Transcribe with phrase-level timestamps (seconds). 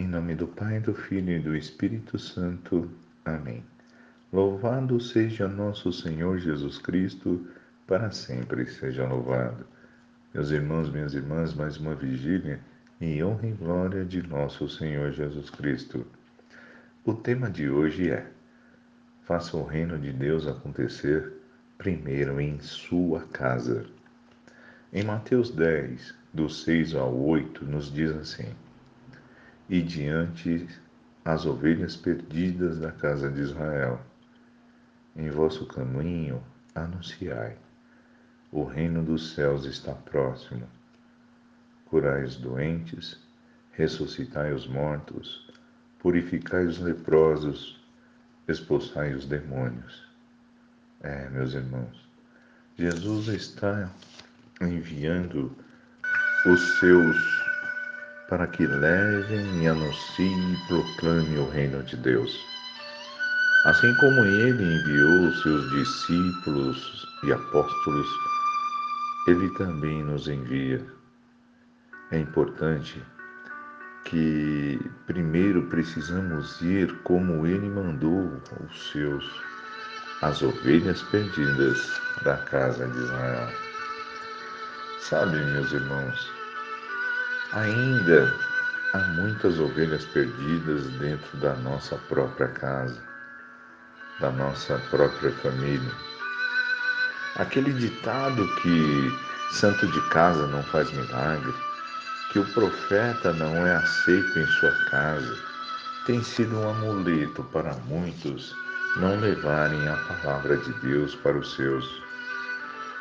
[0.00, 2.90] Em nome do Pai, do Filho e do Espírito Santo.
[3.22, 3.62] Amém.
[4.32, 7.46] Louvado seja nosso Senhor Jesus Cristo,
[7.86, 9.66] para sempre seja louvado.
[10.32, 12.60] Meus irmãos, minhas irmãs, mais uma vigília
[12.98, 16.06] em honra e glória de nosso Senhor Jesus Cristo.
[17.04, 18.26] O tema de hoje é:
[19.24, 21.30] Faça o reino de Deus acontecer
[21.76, 23.84] primeiro em sua casa.
[24.94, 28.48] Em Mateus 10, do 6 ao 8, nos diz assim:
[29.70, 30.68] E diante
[31.24, 34.00] as ovelhas perdidas da casa de Israel,
[35.14, 36.42] em vosso caminho
[36.74, 37.56] anunciai:
[38.50, 40.68] o reino dos céus está próximo.
[41.84, 43.20] Curai os doentes,
[43.70, 45.48] ressuscitai os mortos,
[46.00, 47.80] purificai os leprosos,
[48.48, 50.04] expulsai os demônios.
[51.00, 52.10] É, meus irmãos,
[52.76, 53.88] Jesus está
[54.60, 55.56] enviando
[56.44, 57.49] os seus
[58.30, 62.32] para que levem e anunciem e proclame o reino de Deus.
[63.66, 68.08] Assim como ele enviou seus discípulos e apóstolos,
[69.26, 70.80] ele também nos envia.
[72.12, 73.02] É importante
[74.04, 79.42] que primeiro precisamos ir como ele mandou os seus,
[80.22, 83.48] as ovelhas perdidas da casa de Israel.
[85.00, 86.39] Sabe, meus irmãos,
[87.52, 88.34] ainda
[88.94, 93.02] há muitas ovelhas perdidas dentro da nossa própria casa,
[94.20, 95.92] da nossa própria família.
[97.36, 99.18] Aquele ditado que
[99.52, 101.54] santo de casa não faz milagre,
[102.32, 105.38] que o profeta não é aceito em sua casa,
[106.06, 108.54] tem sido um amuleto para muitos
[108.96, 112.02] não levarem a palavra de Deus para os seus.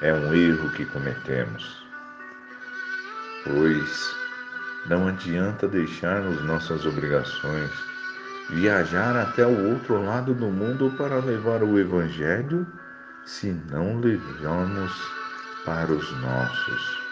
[0.00, 1.84] É um erro que cometemos
[3.44, 4.16] pois
[4.86, 7.70] não adianta deixarmos nossas obrigações,
[8.50, 12.66] viajar até o outro lado do mundo para levar o Evangelho,
[13.24, 14.92] se não levamos
[15.64, 17.04] para os nossos.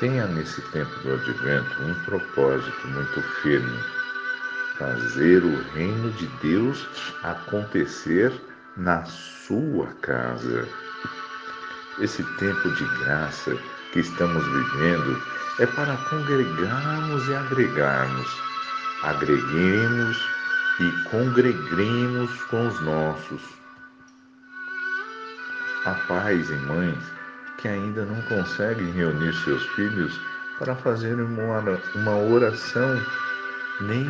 [0.00, 3.78] Tenha nesse tempo do advento um propósito muito firme:
[4.78, 6.88] fazer o reino de Deus
[7.22, 8.32] acontecer
[8.76, 10.66] na sua casa.
[12.00, 13.54] Esse tempo de graça
[13.92, 15.22] que estamos vivendo
[15.58, 18.42] é para congregarmos e agregarmos.
[19.02, 20.16] Agreguemos
[20.80, 23.42] e congreguemos com os nossos.
[25.84, 27.04] Há pais e mães
[27.58, 30.18] que ainda não conseguem reunir seus filhos
[30.58, 33.00] para fazer uma oração
[33.82, 34.06] nem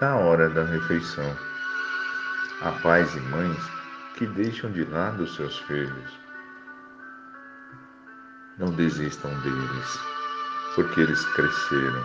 [0.00, 1.36] na hora da refeição.
[2.62, 3.58] Há pais e mães
[4.14, 6.27] que deixam de lado seus filhos
[8.58, 10.00] não desistam deles,
[10.74, 12.04] porque eles cresceram,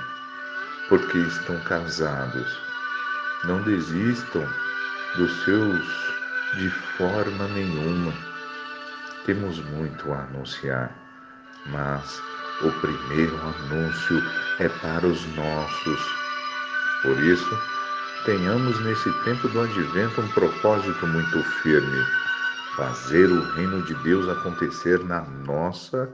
[0.87, 2.57] porque estão casados.
[3.45, 4.47] Não desistam
[5.15, 6.13] dos seus
[6.55, 8.13] de forma nenhuma.
[9.25, 10.91] Temos muito a anunciar,
[11.65, 12.21] mas
[12.61, 14.23] o primeiro anúncio
[14.59, 15.99] é para os nossos.
[17.01, 17.59] Por isso,
[18.25, 22.05] tenhamos nesse tempo do advento um propósito muito firme:
[22.75, 26.09] fazer o reino de Deus acontecer na nossa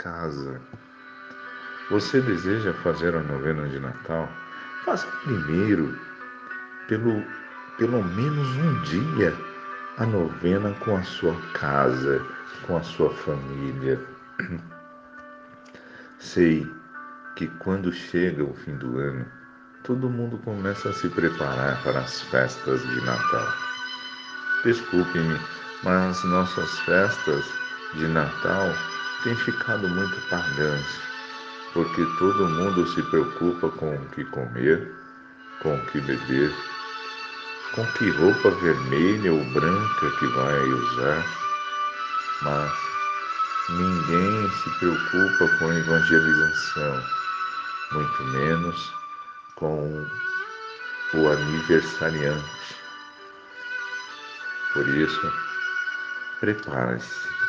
[0.00, 0.60] casa.
[1.90, 4.28] Você deseja fazer a novena de Natal?
[4.84, 5.98] Faça primeiro,
[6.88, 7.24] pelo,
[7.76, 9.34] pelo menos um dia,
[9.98, 12.24] a novena com a sua casa,
[12.66, 14.00] com a sua família.
[16.18, 16.66] Sei
[17.36, 19.26] que quando chega o fim do ano,
[19.84, 23.48] todo mundo começa a se preparar para as festas de Natal.
[24.64, 25.40] Desculpe-me,
[25.82, 27.44] mas nossas festas
[27.94, 28.68] de Natal
[29.22, 31.00] têm ficado muito pagãs,
[31.72, 34.90] porque todo mundo se preocupa com o que comer,
[35.62, 36.54] com o que beber,
[37.74, 41.24] com que roupa vermelha ou branca que vai usar,
[42.42, 42.72] mas
[43.68, 47.02] ninguém se preocupa com a evangelização,
[47.92, 48.92] muito menos
[49.56, 50.06] com
[51.14, 52.76] o aniversariante.
[54.72, 55.32] Por isso,
[56.40, 57.39] prepare-se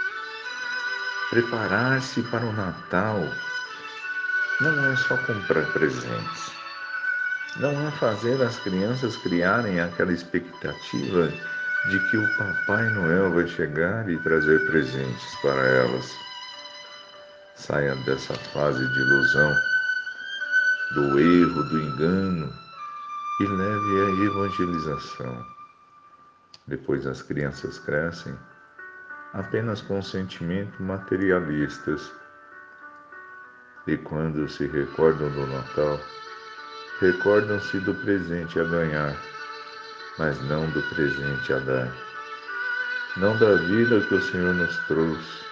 [1.32, 3.18] Preparar-se para o Natal
[4.60, 6.52] não é só comprar presentes,
[7.56, 11.30] não é fazer as crianças criarem aquela expectativa
[11.90, 16.14] de que o Papai Noel vai chegar e trazer presentes para elas.
[17.56, 19.56] Saia dessa fase de ilusão,
[20.96, 22.54] do erro, do engano
[23.40, 25.46] e leve a evangelização.
[26.68, 28.38] Depois as crianças crescem
[29.34, 32.12] apenas com sentimentos materialistas.
[33.88, 36.00] E quando se recordam do Natal,
[37.00, 39.16] recordam-se do presente a ganhar,
[40.18, 41.92] mas não do presente a dar.
[43.18, 45.46] Não da vida que o Senhor nos trouxe.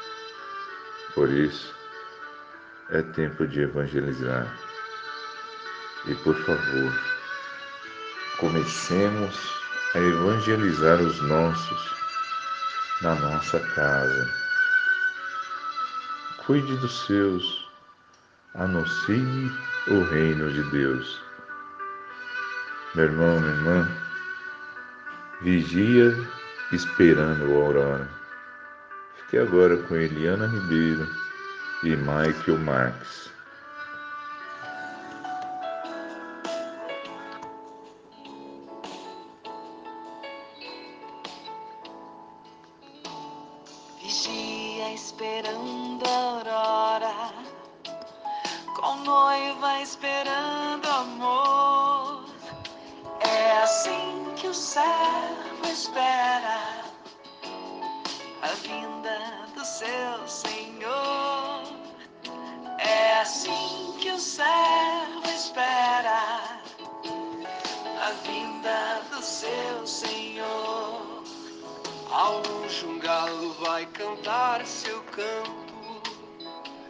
[1.14, 1.76] Por isso,
[2.92, 4.48] é tempo de evangelizar.
[6.06, 6.94] E por favor,
[8.40, 9.36] comecemos
[9.96, 11.99] a evangelizar os nossos
[13.02, 14.30] na nossa casa.
[16.46, 17.70] Cuide dos seus,
[18.56, 19.52] anuncie
[19.88, 21.22] o reino de Deus.
[22.96, 23.88] Meu irmão, minha irmã,
[25.42, 26.14] vigia
[26.72, 28.10] esperando a aurora.
[29.16, 31.08] Fique agora com Eliana Ribeiro
[31.84, 33.32] e Michael Marques.
[69.22, 71.24] Seu Senhor.
[72.12, 76.02] Ao longe um galo vai cantar seu canto,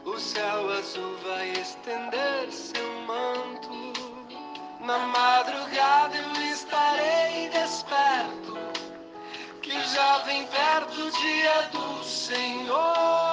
[0.05, 3.93] o céu azul vai estender seu manto.
[4.79, 8.57] Na madrugada eu estarei desperto,
[9.61, 13.28] que já vem perto o dia do Senhor.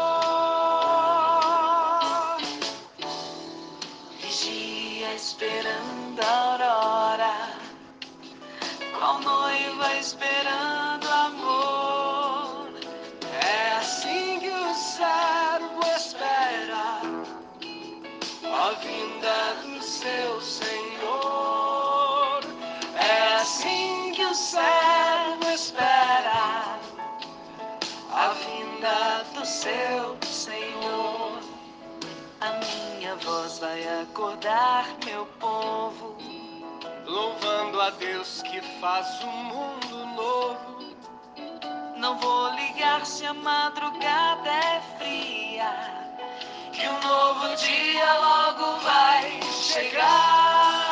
[8.98, 12.68] Qual noiva esperando amor.
[13.42, 17.00] É assim que o servo espera
[18.44, 22.40] a vinda do seu Senhor.
[22.94, 26.78] É assim que o servo espera
[28.12, 31.40] a vinda do seu Senhor.
[32.40, 36.35] A minha voz vai acordar meu povo.
[37.16, 40.94] Louvando a Deus que faz o mundo novo.
[41.96, 45.72] Não vou ligar se a madrugada é fria,
[46.74, 50.85] que um novo dia logo vai chegar.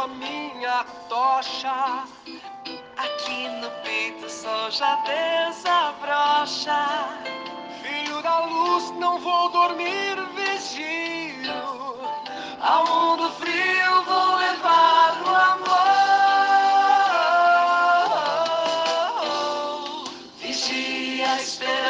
[0.00, 2.04] A minha tocha,
[2.96, 6.78] Aqui no peito o sol já desabrocha.
[7.82, 11.98] filho da luz, não vou dormir vigio.
[12.60, 14.39] Ao mundo frio vou
[20.68, 21.89] Vigia esperando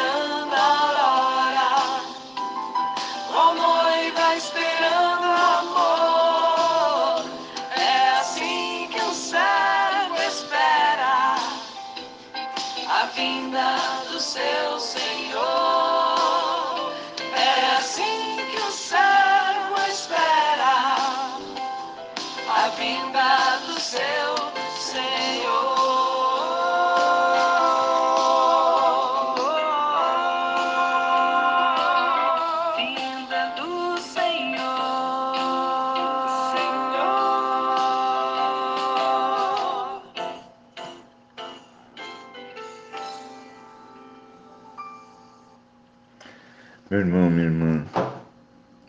[46.91, 47.85] Meu irmão, minha irmã,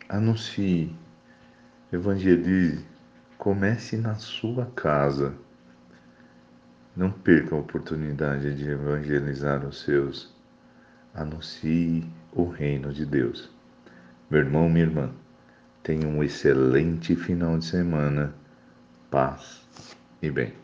[0.09, 0.93] anuncie,
[1.93, 2.85] evangelize,
[3.39, 5.33] comece na sua casa.
[6.97, 10.35] Não perca a oportunidade de evangelizar os seus.
[11.15, 13.49] Anuncie o reino de Deus.
[14.29, 15.13] Meu irmão, minha irmã,
[15.81, 18.35] tenha um excelente final de semana.
[19.13, 19.63] Paz
[20.21, 20.62] e bem.